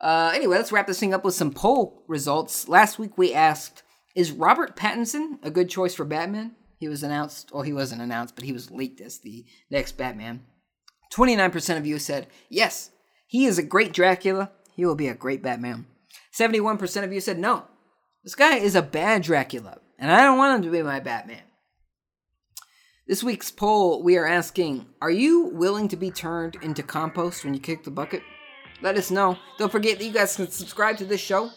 [0.00, 2.68] Uh, anyway, let's wrap this thing up with some poll results.
[2.68, 3.82] Last week we asked
[4.14, 6.56] Is Robert Pattinson a good choice for Batman?
[6.78, 10.42] He was announced, well, he wasn't announced, but he was leaked as the next Batman.
[11.14, 12.90] 29% of you said yes,
[13.26, 14.50] he is a great Dracula.
[14.74, 15.86] He will be a great Batman.
[16.38, 17.64] 71% of you said no,
[18.22, 21.42] this guy is a bad Dracula, and I don't want him to be my Batman.
[23.06, 27.52] This week's poll, we are asking Are you willing to be turned into compost when
[27.52, 28.22] you kick the bucket?
[28.80, 29.36] Let us know.
[29.58, 31.50] Don't forget that you guys can subscribe to this show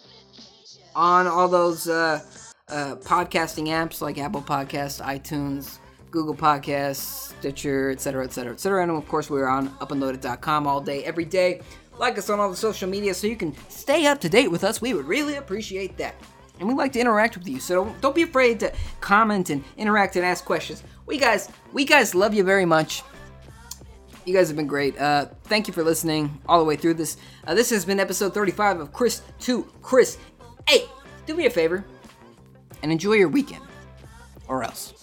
[0.94, 2.20] on all those uh,
[2.68, 5.80] uh, podcasting apps like Apple Podcasts, iTunes,
[6.12, 8.84] Google Podcasts, Stitcher, etc., etc., etc.
[8.84, 11.62] And of course, we're on upandloaded.com all day, every day.
[11.98, 14.66] Like us on all the social media so you can stay up to date with
[14.66, 14.82] us.
[14.82, 16.16] We would really appreciate that.
[16.60, 20.16] And we like to interact with you, so don't, be afraid to comment and interact
[20.16, 20.84] and ask questions.
[21.06, 23.04] We guys, we guys love you very much.
[24.26, 24.98] You guys have been great.
[24.98, 27.18] Uh, thank you for listening all the way through this.
[27.46, 30.18] Uh, this has been episode 35 of Chris to Chris.
[30.68, 30.86] Hey,
[31.26, 31.86] do me a favor
[32.82, 33.64] and enjoy your weekend,
[34.48, 34.97] or else.